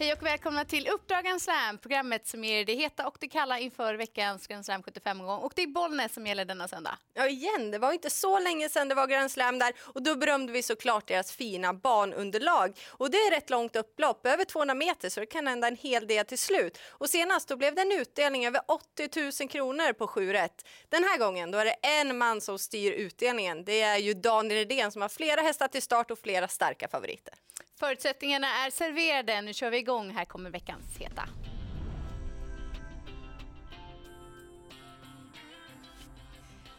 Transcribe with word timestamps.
Hej 0.00 0.12
och 0.12 0.22
välkomna 0.22 0.64
till 0.64 0.88
Uppdrag 0.88 1.24
Grand 1.24 1.42
Slam, 1.42 1.78
programmet 1.78 2.26
som 2.26 2.44
ger 2.44 2.64
det 2.64 2.74
heta 2.74 3.06
och 3.06 3.16
det 3.20 3.28
kalla 3.28 3.58
inför 3.58 3.94
veckans 3.94 4.46
Grand 4.46 4.64
Slam 4.64 4.82
75-omgång. 4.82 5.40
Och 5.40 5.52
det 5.56 5.62
är 5.62 5.66
Bollnäs 5.66 6.14
som 6.14 6.26
gäller 6.26 6.44
denna 6.44 6.68
söndag. 6.68 6.98
Ja, 7.14 7.28
igen, 7.28 7.70
det 7.70 7.78
var 7.78 7.92
inte 7.92 8.10
så 8.10 8.38
länge 8.38 8.68
sedan 8.68 8.88
det 8.88 8.94
var 8.94 9.06
Grand 9.06 9.30
Slam 9.30 9.58
där 9.58 9.72
och 9.78 10.02
då 10.02 10.14
berömde 10.14 10.52
vi 10.52 10.62
såklart 10.62 11.08
deras 11.08 11.32
fina 11.32 11.74
banunderlag. 11.74 12.78
Och 12.88 13.10
det 13.10 13.16
är 13.16 13.30
rätt 13.30 13.50
långt 13.50 13.76
upplopp, 13.76 14.26
över 14.26 14.44
200 14.44 14.74
meter, 14.74 15.08
så 15.08 15.20
det 15.20 15.26
kan 15.26 15.46
hända 15.46 15.68
en 15.68 15.76
hel 15.76 16.06
del 16.06 16.24
till 16.24 16.38
slut. 16.38 16.78
Och 16.88 17.10
senast 17.10 17.48
då 17.48 17.56
blev 17.56 17.74
det 17.74 17.82
en 17.82 17.92
utdelning 17.92 18.46
över 18.46 18.60
80 18.68 19.42
000 19.42 19.48
kronor 19.50 19.92
på 19.92 20.06
7 20.06 20.32
rätt. 20.32 20.66
Den 20.88 21.04
här 21.04 21.18
gången 21.18 21.50
då 21.50 21.58
är 21.58 21.64
det 21.64 21.76
en 21.82 22.18
man 22.18 22.40
som 22.40 22.58
styr 22.58 22.92
utdelningen. 22.92 23.64
Det 23.64 23.82
är 23.82 23.98
ju 23.98 24.14
Daniel 24.14 24.58
Redén 24.58 24.92
som 24.92 25.02
har 25.02 25.08
flera 25.08 25.40
hästar 25.40 25.68
till 25.68 25.82
start 25.82 26.10
och 26.10 26.18
flera 26.18 26.48
starka 26.48 26.88
favoriter. 26.88 27.34
Förutsättningarna 27.78 28.46
är 28.46 28.70
serverade. 28.70 29.40
Nu 29.40 29.54
kör 29.54 29.70
vi 29.70 29.78
igång. 29.78 30.10
Här 30.10 30.24
kommer 30.24 30.50
veckans 30.50 30.98
heta. 30.98 31.28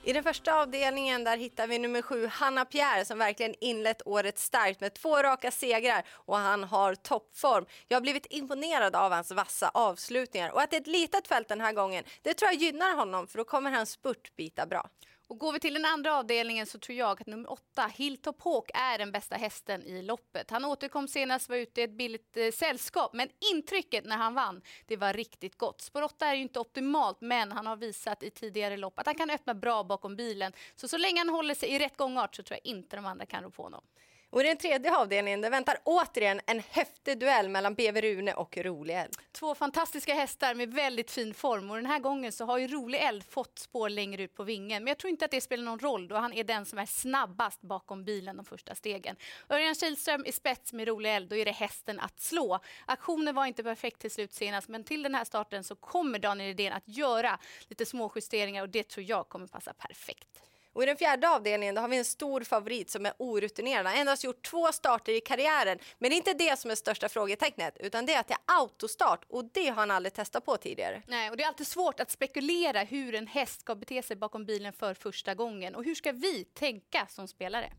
I 0.04 0.14
den 0.14 0.24
första 0.24 0.62
avdelningen 0.62 1.24
där 1.24 1.38
hittar 1.38 1.68
vi 1.68 1.80
nummer 1.80 2.02
sju, 2.02 2.28
Hanna 2.28 2.66
Pierre, 2.66 3.06
som 3.06 3.18
verkligen 3.18 3.56
inlett 3.62 4.02
året 4.06 4.40
starkt 4.40 4.82
med 4.82 4.94
två 4.94 5.24
raka 5.24 5.52
segrar 5.52 6.04
och 6.10 6.38
han 6.38 6.64
har 6.64 6.96
toppform. 6.96 7.66
Jag 7.88 7.96
har 7.96 8.02
blivit 8.02 8.28
imponerad 8.30 8.96
av 8.96 9.12
hans 9.12 9.32
vassa 9.32 9.72
avslutningar 9.74 10.50
och 10.52 10.62
att 10.62 10.72
det 10.72 10.78
är 10.78 10.82
ett 10.82 10.88
litet 10.88 11.28
fält 11.28 11.48
den 11.48 11.62
här 11.62 11.74
gången, 11.74 12.04
det 12.22 12.34
tror 12.34 12.52
jag 12.52 12.62
gynnar 12.62 12.96
honom 12.96 13.28
för 13.28 13.38
då 13.38 13.44
kommer 13.44 13.72
hans 13.72 13.92
spurt 13.92 14.36
bita 14.36 14.66
bra. 14.66 14.90
Och 15.30 15.38
går 15.40 15.54
vi 15.54 15.60
till 15.60 15.74
den 15.74 15.86
andra 15.86 16.16
avdelningen 16.16 16.66
så 16.66 16.80
tror 16.80 16.98
jag 16.98 17.22
att 17.22 17.28
nummer 17.28 17.52
åtta, 17.52 17.92
Hilltop 17.96 18.42
Hawk, 18.42 18.72
är 18.74 18.98
den 18.98 19.12
bästa 19.12 19.36
hästen 19.36 19.84
i 19.84 20.02
loppet. 20.02 20.52
Han 20.52 20.66
återkom 20.66 21.08
senast, 21.08 21.50
var 21.50 21.56
ute 21.56 21.82
i 21.82 21.84
ett 21.84 21.98
billigt 21.98 22.38
eh, 22.38 22.52
sällskap, 22.52 23.14
men 23.14 23.30
intrycket 23.54 24.06
när 24.06 24.18
han 24.18 24.34
vann, 24.34 24.62
det 24.88 24.98
var 24.98 25.14
riktigt 25.14 25.58
gott. 25.58 25.82
Spår 25.82 26.02
8 26.02 26.28
är 26.28 26.34
ju 26.34 26.42
inte 26.42 26.60
optimalt, 26.60 27.22
men 27.22 27.52
han 27.52 27.68
har 27.68 27.76
visat 27.76 28.24
i 28.24 28.30
tidigare 28.30 28.78
lopp 28.78 29.00
att 29.00 29.06
han 29.06 29.16
kan 29.16 29.30
öppna 29.30 29.54
bra 29.54 29.84
bakom 29.84 30.16
bilen. 30.16 30.54
Så 30.76 30.88
så 30.88 30.98
länge 30.98 31.20
han 31.20 31.30
håller 31.30 31.56
sig 31.56 31.70
i 31.70 31.80
rätt 31.80 31.98
gångart 31.98 32.36
så 32.36 32.44
tror 32.44 32.60
jag 32.64 32.72
inte 32.72 32.96
de 32.96 33.06
andra 33.06 33.26
kan 33.26 33.44
rå 33.44 33.50
på 33.50 33.64
honom. 33.64 33.84
Och 34.32 34.42
i 34.42 34.44
den 34.44 34.58
tredje 34.58 34.96
avdelningen 34.96 35.42
det 35.42 35.50
väntar 35.50 35.78
återigen 35.84 36.42
en 36.46 36.60
häftig 36.70 37.20
duell 37.20 37.50
mellan 37.50 37.74
BV 37.74 38.02
Rune 38.02 38.34
och 38.34 38.58
Rolig 38.58 38.96
Eld. 38.96 39.16
Två 39.32 39.56
fantastiska 39.56 40.14
hästar 40.14 40.56
med 40.56 40.74
väldigt 40.74 41.12
fin 41.12 41.34
form 41.34 41.72
och 41.72 41.76
den 41.76 41.86
här 41.86 42.00
gången 42.00 42.32
så 42.32 42.46
har 42.46 42.58
ju 42.58 42.68
Rolig 42.68 43.02
Eld 43.02 43.24
fått 43.24 43.60
spår 43.60 43.90
längre 43.90 44.24
ut 44.24 44.36
på 44.36 44.44
vingen. 44.44 44.84
Men 44.84 44.92
jag 44.92 44.98
tror 44.98 45.10
inte 45.12 45.26
att 45.26 45.32
det 45.32 45.42
spelar 45.42 45.64
någon 45.64 45.80
roll 45.80 46.08
då 46.08 46.16
han 46.16 46.34
är 46.34 46.44
den 46.44 46.66
som 46.66 46.80
är 46.80 46.86
snabbast 46.86 47.62
bakom 47.62 48.06
bilen 48.06 48.38
de 48.38 48.46
första 48.46 48.76
stegen. 48.76 49.16
Örjan 49.50 49.76
Kihlström 49.76 50.26
i 50.26 50.32
spets 50.32 50.74
med 50.74 50.88
Rolig 50.88 51.16
Eld, 51.16 51.30
då 51.30 51.36
är 51.36 51.46
det 51.46 51.52
hästen 51.52 52.00
att 52.00 52.20
slå. 52.20 52.60
Aktionen 52.86 53.36
var 53.36 53.46
inte 53.46 53.64
perfekt 53.64 54.00
till 54.00 54.12
slut 54.12 54.34
senast 54.34 54.68
men 54.68 54.84
till 54.84 55.04
den 55.04 55.16
här 55.16 55.26
starten 55.26 55.64
så 55.64 55.76
kommer 55.76 56.20
Daniel 56.20 56.48
Redén 56.48 56.74
att 56.74 56.88
göra 56.88 57.40
lite 57.68 57.86
små 57.86 58.12
justeringar 58.16 58.62
och 58.62 58.70
det 58.70 58.88
tror 58.88 59.06
jag 59.06 59.30
kommer 59.30 59.48
passa 59.48 59.74
perfekt. 59.74 60.28
Och 60.74 60.84
I 60.84 60.86
den 60.86 60.98
fjärde 60.98 61.30
avdelningen 61.30 61.78
har 61.78 61.88
vi 61.88 61.98
en 61.98 62.06
stor 62.06 62.42
favorit 62.42 62.90
som 62.90 63.06
är 63.06 63.14
orutinerad. 63.18 63.86
Han 63.86 63.94
har 63.94 64.02
endast 64.02 64.24
gjort 64.24 64.46
två 64.46 64.72
starter 64.72 65.14
i 65.14 65.22
karriären. 65.22 65.80
Men 65.98 66.10
det 66.10 66.16
är 66.16 66.18
inte 66.18 66.34
det 66.34 66.60
som 66.60 66.72
är 66.72 66.76
största 66.76 67.10
frågetecknet, 67.10 67.78
utan 67.80 68.06
det 68.06 68.14
är 68.14 68.20
att 68.20 68.28
det 68.28 68.34
är 68.34 68.62
autostart 68.62 69.26
och 69.30 69.46
det 69.54 69.68
har 69.68 69.76
han 69.76 69.92
aldrig 69.92 70.14
testat 70.14 70.46
på 70.46 70.58
tidigare. 70.58 71.02
Nej, 71.08 71.30
och 71.30 71.38
det 71.38 71.44
är 71.44 71.48
alltid 71.48 71.68
svårt 71.68 72.00
att 72.00 72.12
spekulera 72.12 72.84
hur 72.84 73.16
en 73.16 73.28
häst 73.28 73.62
ska 73.62 73.76
bete 73.76 74.04
sig 74.04 74.16
bakom 74.16 74.46
bilen 74.46 74.74
för 74.74 74.94
första 74.94 75.36
gången. 75.36 75.76
Och 75.76 75.84
hur 75.84 75.96
ska 75.96 76.12
vi 76.12 76.44
tänka 76.44 77.08
som 77.10 77.28
spelare? 77.28 77.72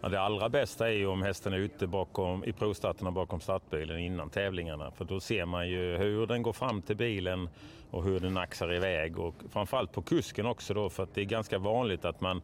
Ja, 0.00 0.08
det 0.08 0.20
allra 0.20 0.48
bästa 0.48 0.88
är 0.88 0.92
ju 0.92 1.06
om 1.06 1.22
hästen 1.22 1.52
är 1.52 1.58
ute 1.58 1.86
bakom, 1.86 2.44
i 2.44 2.52
provstarterna 2.52 3.10
bakom 3.10 3.40
startbilen 3.40 3.98
innan 3.98 4.30
tävlingarna. 4.30 4.90
För 4.90 5.04
då 5.04 5.20
ser 5.20 5.44
man 5.44 5.68
ju 5.68 5.96
hur 5.96 6.26
den 6.26 6.42
går 6.42 6.52
fram 6.52 6.82
till 6.82 6.96
bilen 6.96 7.48
och 7.90 8.04
hur 8.04 8.20
den 8.20 8.36
axar 8.36 8.74
iväg. 8.74 9.18
Och 9.18 9.34
framförallt 9.52 9.92
på 9.92 10.02
kusken 10.02 10.46
också 10.46 10.74
då, 10.74 10.90
för 10.90 11.02
att 11.02 11.14
det 11.14 11.20
är 11.20 11.24
ganska 11.24 11.58
vanligt 11.58 12.04
att 12.04 12.20
man 12.20 12.42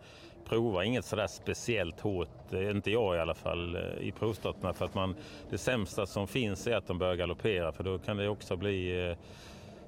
provar 0.48 0.82
inget 0.82 1.04
sådär 1.04 1.26
speciellt 1.26 2.00
hårt, 2.00 2.52
inte 2.52 2.90
jag 2.90 3.16
i 3.16 3.18
alla 3.18 3.34
fall, 3.34 3.76
eh, 3.76 3.82
i 4.00 4.12
provstarterna. 4.12 4.72
För 4.72 4.84
att 4.84 4.94
man, 4.94 5.14
det 5.50 5.58
sämsta 5.58 6.06
som 6.06 6.28
finns 6.28 6.66
är 6.66 6.76
att 6.76 6.86
de 6.86 6.98
börjar 6.98 7.14
galoppera 7.14 7.72
för 7.72 7.84
då 7.84 7.98
kan 7.98 8.16
det 8.16 8.28
också 8.28 8.56
bli 8.56 9.08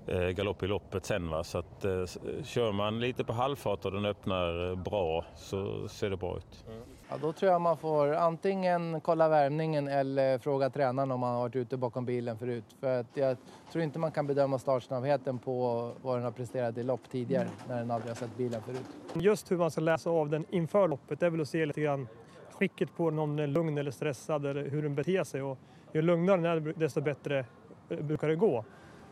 eh, 0.07 0.17
eh, 0.17 0.29
galopp 0.29 0.63
i 0.63 0.67
loppet 0.67 1.05
sen. 1.05 1.29
Va? 1.29 1.45
Så 1.45 1.59
att, 1.59 1.85
eh, 1.85 2.05
kör 2.45 2.73
man 2.73 3.01
lite 3.01 3.25
på 3.25 3.33
halvfart 3.33 3.85
och 3.85 3.93
den 3.93 4.05
öppnar 4.05 4.75
bra 4.75 5.25
så 5.37 5.89
ser 5.89 6.11
det 6.11 6.17
bra 6.17 6.37
ut. 6.37 6.65
Mm. 6.69 6.96
Ja, 7.09 7.17
då 7.21 7.33
tror 7.33 7.53
jag 7.53 7.61
man 7.61 7.77
får 7.77 8.15
antingen 8.15 9.01
kolla 9.01 9.29
värmningen 9.29 9.89
eller 9.89 10.39
fråga 10.39 10.71
tränaren 10.71 11.11
om 11.11 11.21
man 11.21 11.35
har 11.35 11.41
varit 11.41 11.57
ute 11.57 11.77
bakom 11.77 12.05
bilen 12.05 12.39
förut. 12.39 12.65
För 12.81 13.01
att 13.01 13.07
jag 13.15 13.37
tror 13.73 13.85
inte 13.85 13.99
man 13.99 14.13
kan 14.13 14.27
bedöma 14.27 14.59
startsnabbheten 14.59 15.39
på 15.39 15.91
vad 16.03 16.17
den 16.17 16.25
har 16.25 16.31
presterat 16.31 16.79
i 16.79 16.83
lopp 16.83 17.01
tidigare 17.11 17.49
när 17.69 17.79
den 17.79 17.91
aldrig 17.91 18.11
har 18.11 18.17
sett 18.17 18.37
bilen 18.37 18.63
förut. 18.63 18.87
Just 19.15 19.51
hur 19.51 19.57
man 19.57 19.71
ska 19.71 19.81
läsa 19.81 20.11
av 20.11 20.31
den 20.31 20.45
inför 20.51 20.89
loppet 20.89 21.23
är 21.23 21.31
väl 21.31 21.41
att 21.41 21.49
se 21.49 21.67
lite 21.67 21.81
grann 21.81 22.09
skicket 22.53 22.97
på 22.97 23.11
den, 23.11 23.19
om 23.19 23.37
den 23.37 23.49
är 23.49 23.53
lugn 23.53 23.79
eller 23.79 23.91
stressad 23.91 24.47
eller 24.47 24.71
hur 24.71 24.83
den 24.83 24.95
beter 24.95 25.25
sig. 25.25 25.43
Och 25.43 25.59
ju 25.93 26.03
lugnare 26.03 26.37
den 26.41 26.67
är 26.67 26.75
desto 26.77 27.01
bättre 27.01 27.45
brukar 27.89 28.29
det 28.29 28.37
gå. 28.37 28.65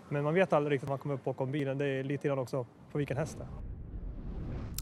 Men 0.09 0.25
man 0.25 0.35
vet 0.35 0.53
aldrig 0.53 0.73
riktigt 0.73 0.89
om 0.89 0.93
man 0.93 0.99
kommer 0.99 1.15
upp 1.15 1.25
bakom 1.25 1.53
bilen. 1.53 1.79
Det 1.79 1.87
är 1.87 2.05
lite 2.05 2.29
grann 2.29 2.39
också 2.39 2.67
på 2.93 2.99
vilken 2.99 3.17
häst 3.17 3.39
det 3.39 3.45
är. 3.45 3.74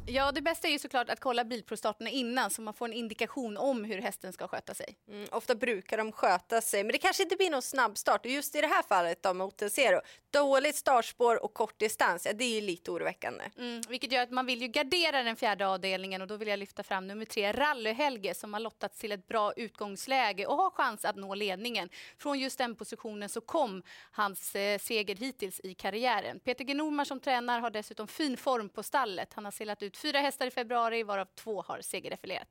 Ja, 0.07 0.33
det 0.33 0.43
bästa 0.43 0.69
är 0.69 0.73
ju 0.73 0.79
såklart 0.79 1.11
att 1.11 1.21
kolla 1.21 1.45
bilprovstarterna 1.45 2.11
innan 2.11 2.51
så 2.51 2.63
man 2.63 2.75
får 2.75 2.87
en 2.87 2.93
indikation 2.93 3.57
om 3.57 3.85
hur 3.85 4.03
hästen 4.03 4.33
ska 4.33 4.49
sköta 4.49 4.75
sig. 4.75 4.97
Mm, 5.09 5.29
ofta 5.33 5.55
brukar 5.55 5.99
de 5.99 6.13
sköta 6.13 6.61
sig, 6.61 6.85
men 6.85 6.93
det 6.93 6.99
kanske 6.99 7.23
inte 7.23 7.37
blir 7.37 7.51
någon 7.51 7.63
snabbstart. 7.63 8.27
Just 8.27 8.57
i 8.57 8.61
det 8.61 8.67
här 8.67 8.83
fallet 8.83 9.23
då, 9.23 9.35
med 9.35 9.47
Otensero, 9.47 10.01
dåligt 10.31 10.77
startspår 10.77 11.45
och 11.45 11.55
kort 11.55 11.79
distans, 11.79 12.27
ja, 12.27 12.33
det 12.33 12.45
är 12.45 12.55
ju 12.55 12.61
lite 12.61 12.91
oroväckande. 12.91 13.45
Mm, 13.59 13.81
vilket 13.89 14.13
gör 14.13 14.23
att 14.23 14.31
man 14.31 14.47
vill 14.47 14.63
ju 14.63 14.69
gardera 14.69 15.23
den 15.23 15.37
fjärde 15.37 15.67
avdelningen 15.67 16.23
och 16.23 16.29
då 16.29 16.37
vill 16.37 16.49
jag 16.49 16.59
lyfta 16.59 16.83
fram 16.83 17.07
nummer 17.07 17.25
tre, 17.25 17.53
Rally-Helge, 17.53 18.35
som 18.35 18.53
har 18.53 18.61
lottats 18.61 18.99
till 18.99 19.13
ett 19.13 19.27
bra 19.27 19.53
utgångsläge 19.53 20.47
och 20.47 20.57
har 20.57 20.71
chans 20.71 21.05
att 21.05 21.17
nå 21.17 21.35
ledningen. 21.35 21.89
Från 22.19 22.39
just 22.39 22.59
den 22.59 22.75
positionen 22.75 23.29
så 23.29 23.41
kom 23.41 23.83
hans 24.11 24.55
eh, 24.55 24.79
seger 24.79 25.17
hittills 25.17 25.61
i 25.65 25.75
karriären. 25.75 26.41
Peter 26.41 26.65
G. 26.65 26.75
Norman 26.75 27.07
som 27.07 27.21
tränar 27.21 27.61
har 27.61 27.71
dessutom 27.71 28.09
fin 28.09 28.37
form 28.37 28.69
på 28.69 28.83
stallet. 28.83 29.33
Han 29.35 29.45
har 29.45 29.53
seglat 29.53 29.83
ut 29.83 29.92
ut 29.93 29.97
fyra 29.97 30.19
hästar 30.19 30.47
i 30.47 30.51
februari 30.51 31.03
varav 31.03 31.29
två 31.35 31.63
har 31.63 31.81
segerdefilerat. 31.81 32.49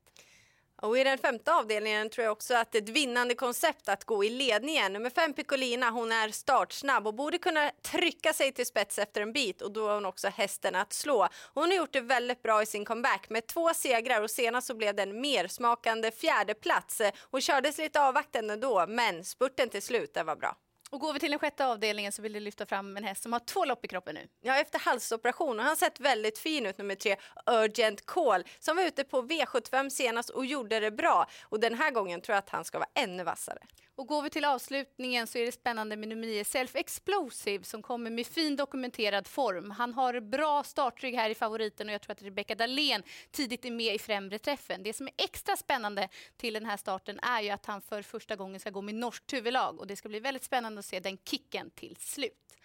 Och 0.81 0.97
I 0.97 1.03
den 1.03 1.17
femte 1.17 1.53
avdelningen 1.53 2.09
tror 2.09 2.23
jag 2.23 2.31
också 2.31 2.53
att 2.55 2.71
det 2.71 2.77
är 2.77 2.81
ett 2.81 2.89
vinnande 2.89 3.35
koncept 3.35 3.89
att 3.89 4.03
gå 4.03 4.23
i 4.23 4.29
ledningen. 4.29 4.93
Nummer 4.93 5.09
fem 5.09 5.33
Piccolina, 5.33 5.89
hon 5.89 6.11
är 6.11 6.29
startsnabb 6.29 7.07
och 7.07 7.13
borde 7.13 7.37
kunna 7.37 7.71
trycka 7.81 8.33
sig 8.33 8.51
till 8.51 8.65
spets 8.65 8.99
efter 8.99 9.21
en 9.21 9.33
bit 9.33 9.61
och 9.61 9.71
då 9.71 9.87
har 9.87 9.93
hon 9.93 10.05
också 10.05 10.27
hästen 10.27 10.75
att 10.75 10.93
slå. 10.93 11.27
Hon 11.53 11.63
har 11.63 11.77
gjort 11.77 11.93
det 11.93 12.01
väldigt 12.01 12.43
bra 12.43 12.61
i 12.61 12.65
sin 12.65 12.85
comeback 12.85 13.29
med 13.29 13.47
två 13.47 13.73
segrar 13.73 14.21
och 14.21 14.31
senast 14.31 14.67
så 14.67 14.73
blev 14.73 14.95
det 14.95 15.03
en 15.03 15.21
mersmakande 15.21 16.11
fjärde 16.11 16.53
plats. 16.53 17.01
Hon 17.31 17.41
kördes 17.41 17.77
lite 17.77 18.01
avvaktande 18.01 18.55
då, 18.55 18.85
men 18.87 19.25
spurten 19.25 19.69
till 19.69 19.81
slut, 19.81 20.13
den 20.13 20.25
var 20.25 20.35
bra. 20.35 20.57
Och 20.91 20.99
går 20.99 21.13
vi 21.13 21.19
till 21.19 21.31
den 21.31 21.39
sjätte 21.39 21.65
avdelningen 21.65 22.11
så 22.11 22.21
vill 22.21 22.33
du 22.33 22.39
lyfta 22.39 22.65
fram 22.65 22.97
en 22.97 23.03
häst 23.03 23.23
som 23.23 23.33
har 23.33 23.39
två 23.39 23.65
lopp 23.65 23.85
i 23.85 23.87
kroppen 23.87 24.15
nu. 24.15 24.27
Ja, 24.41 24.57
efter 24.57 24.79
halsoperation. 24.79 25.57
Och 25.59 25.63
han 25.63 25.69
har 25.69 25.75
sett 25.75 25.99
väldigt 25.99 26.39
fin 26.39 26.65
ut, 26.65 26.77
nummer 26.77 26.95
tre, 26.95 27.15
Urgent 27.45 28.05
Call, 28.05 28.43
som 28.59 28.75
var 28.75 28.83
ute 28.83 29.03
på 29.03 29.21
V75 29.21 29.89
senast 29.89 30.29
och 30.29 30.45
gjorde 30.45 30.79
det 30.79 30.91
bra. 30.91 31.27
Och 31.43 31.59
den 31.59 31.73
här 31.73 31.91
gången 31.91 32.21
tror 32.21 32.33
jag 32.33 32.39
att 32.39 32.49
han 32.49 32.65
ska 32.65 32.79
vara 32.79 32.89
ännu 32.93 33.23
vassare. 33.23 33.59
Och 34.01 34.07
går 34.07 34.21
vi 34.21 34.29
till 34.29 34.45
avslutningen 34.45 35.27
så 35.27 35.37
är 35.37 35.45
det 35.45 35.51
spännande 35.51 35.95
med 35.95 36.09
nummer 36.09 36.27
9, 36.27 36.43
Self 36.45 36.75
Explosive, 36.75 37.63
som 37.63 37.81
kommer 37.81 38.09
med 38.09 38.27
fin 38.27 38.55
dokumenterad 38.55 39.27
form. 39.27 39.71
Han 39.71 39.93
har 39.93 40.19
bra 40.19 40.63
startrygg 40.63 41.15
här 41.15 41.29
i 41.29 41.35
favoriten 41.35 41.87
och 41.87 41.93
jag 41.93 42.01
tror 42.01 42.11
att 42.11 42.21
Rebecca 42.21 42.55
Dahlén 42.55 43.03
tidigt 43.31 43.65
är 43.65 43.71
med 43.71 43.95
i 43.95 43.99
främre 43.99 44.39
träffen. 44.39 44.83
Det 44.83 44.93
som 44.93 45.07
är 45.07 45.13
extra 45.17 45.55
spännande 45.55 46.09
till 46.37 46.53
den 46.53 46.65
här 46.65 46.77
starten 46.77 47.19
är 47.19 47.41
ju 47.41 47.49
att 47.49 47.65
han 47.65 47.81
för 47.81 48.01
första 48.01 48.35
gången 48.35 48.59
ska 48.59 48.69
gå 48.69 48.81
med 48.81 48.95
norskt 48.95 49.33
huvudlag 49.33 49.79
och 49.79 49.87
det 49.87 49.95
ska 49.95 50.09
bli 50.09 50.19
väldigt 50.19 50.43
spännande 50.43 50.79
att 50.79 50.85
se 50.85 50.99
den 50.99 51.17
kicken 51.17 51.69
till 51.69 51.95
slut. 51.99 52.55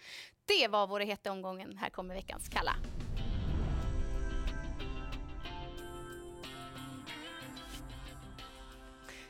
Det 0.45 0.67
var 0.67 0.87
våra 0.87 1.03
heta 1.03 1.31
omgången. 1.31 1.77
Här 1.77 1.89
kommer 1.89 2.15
veckans 2.15 2.49
Kalla. 2.49 2.75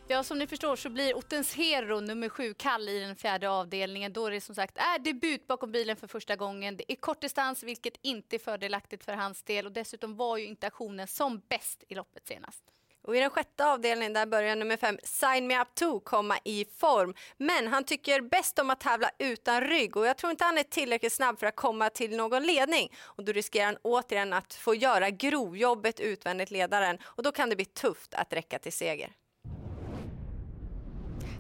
Ja, 0.09 0.23
som 0.23 0.37
ni 0.37 0.47
förstår 0.47 0.75
så 0.75 0.89
blir 0.89 1.17
Ottens 1.17 1.55
Hero 1.55 1.99
nummer 1.99 2.29
sju 2.29 2.53
kall 2.53 2.89
i 2.89 2.99
den 2.99 3.15
fjärde 3.15 3.49
avdelningen 3.49 4.13
då 4.13 4.29
det 4.29 4.41
som 4.41 4.55
sagt 4.55 4.77
är 4.77 4.99
debut 4.99 5.47
bakom 5.47 5.71
bilen 5.71 5.97
för 5.97 6.07
första 6.07 6.35
gången. 6.35 6.77
Det 6.77 6.91
är 6.91 6.95
kort 6.95 7.21
distans, 7.21 7.63
vilket 7.63 7.93
inte 8.01 8.35
är 8.35 8.39
fördelaktigt 8.39 9.03
för 9.03 9.13
hans 9.13 9.43
del 9.43 9.65
och 9.65 9.71
dessutom 9.71 10.15
var 10.15 10.37
ju 10.37 10.45
inte 10.45 10.67
aktionen 10.67 11.07
som 11.07 11.41
bäst 11.49 11.83
i 11.87 11.95
loppet 11.95 12.27
senast. 12.27 12.63
Och 13.01 13.15
I 13.15 13.19
den 13.19 13.29
sjätte 13.29 13.65
avdelningen 13.65 14.13
där 14.13 14.25
börjar 14.25 14.55
nummer 14.55 14.77
fem 14.77 14.97
Sign 15.03 15.47
Me 15.47 15.61
Up 15.61 15.75
To 15.75 15.99
komma 15.99 16.37
i 16.43 16.65
form. 16.77 17.13
Men 17.37 17.67
han 17.67 17.83
tycker 17.83 18.21
bäst 18.21 18.59
om 18.59 18.69
att 18.69 18.79
tävla 18.79 19.09
utan 19.19 19.61
rygg 19.61 19.97
och 19.97 20.07
jag 20.07 20.17
tror 20.17 20.31
inte 20.31 20.43
han 20.43 20.57
är 20.57 20.63
tillräckligt 20.63 21.13
snabb 21.13 21.39
för 21.39 21.47
att 21.47 21.55
komma 21.55 21.89
till 21.89 22.17
någon 22.17 22.43
ledning. 22.43 22.93
Och 23.01 23.25
Då 23.25 23.31
riskerar 23.31 23.65
han 23.65 23.77
återigen 23.81 24.33
att 24.33 24.53
få 24.53 24.75
göra 24.75 25.09
grovjobbet 25.09 25.99
utvändigt 25.99 26.51
ledaren 26.51 26.97
och 27.03 27.23
då 27.23 27.31
kan 27.31 27.49
det 27.49 27.55
bli 27.55 27.65
tufft 27.65 28.13
att 28.13 28.33
räcka 28.33 28.59
till 28.59 28.73
seger. 28.73 29.13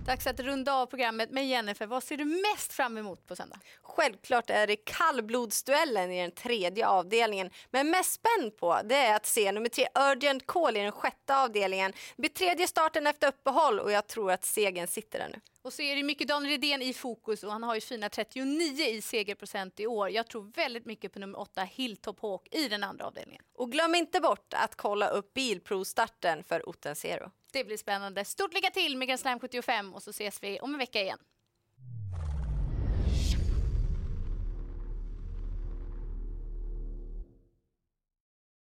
Dags 0.07 0.27
att 0.27 0.39
runda 0.39 0.73
av 0.73 0.85
programmet 0.85 1.31
med 1.31 1.47
Jennifer. 1.47 1.85
Vad 1.85 2.03
ser 2.03 2.17
du 2.17 2.25
mest 2.25 2.73
fram 2.73 2.97
emot 2.97 3.27
på 3.27 3.35
söndag? 3.35 3.59
Självklart 3.81 4.49
är 4.49 4.67
det 4.67 4.75
kallblodsduellen 4.75 6.11
i 6.11 6.21
den 6.21 6.31
tredje 6.31 6.87
avdelningen. 6.87 7.49
Men 7.71 7.89
mest 7.89 8.13
spänd 8.13 8.57
på 8.57 8.79
det 8.83 8.95
är 8.95 9.15
att 9.15 9.25
se 9.25 9.51
nummer 9.51 9.69
tre 9.69 9.87
Urgent 10.11 10.47
Call 10.47 10.77
i 10.77 10.79
den 10.79 10.91
sjätte 10.91 11.37
avdelningen. 11.37 11.91
Det 11.91 12.21
blir 12.21 12.29
tredje 12.29 12.67
starten 12.67 13.07
efter 13.07 13.27
uppehåll 13.27 13.79
och 13.79 13.91
jag 13.91 14.07
tror 14.07 14.31
att 14.31 14.45
segern 14.45 14.87
sitter 14.87 15.19
där 15.19 15.29
nu. 15.29 15.39
Och 15.61 15.73
så 15.73 15.81
är 15.81 15.95
det 15.95 16.03
mycket 16.03 16.27
Daniel 16.27 16.51
Redén 16.51 16.81
i 16.81 16.93
fokus 16.93 17.43
och 17.43 17.51
han 17.51 17.63
har 17.63 17.75
ju 17.75 17.81
fina 17.81 18.09
39 18.09 18.85
i 18.85 19.01
segerprocent 19.01 19.79
i 19.79 19.87
år. 19.87 20.09
Jag 20.09 20.27
tror 20.27 20.51
väldigt 20.55 20.85
mycket 20.85 21.13
på 21.13 21.19
nummer 21.19 21.39
8 21.39 21.63
Hilltop 21.63 22.19
Hawk 22.19 22.47
i 22.51 22.67
den 22.67 22.83
andra 22.83 23.05
avdelningen. 23.05 23.43
Och 23.55 23.71
glöm 23.71 23.95
inte 23.95 24.19
bort 24.19 24.53
att 24.53 24.75
kolla 24.75 25.07
upp 25.07 25.33
bilprovstarten 25.33 26.43
för 26.43 26.69
Otten 26.69 26.95
Zero. 26.95 27.31
Det 27.51 27.63
blir 27.63 27.77
spännande. 27.77 28.25
Stort 28.25 28.53
lycka 28.53 28.69
till 28.69 28.97
med 28.97 29.07
Grand 29.07 29.19
Slam 29.19 29.39
75 29.39 29.93
och 29.93 30.03
så 30.03 30.09
ses 30.09 30.43
vi 30.43 30.59
om 30.59 30.73
en 30.73 30.79
vecka 30.79 31.01
igen. 31.01 31.19